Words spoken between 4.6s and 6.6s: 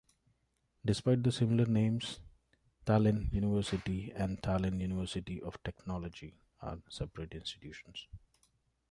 University of Technology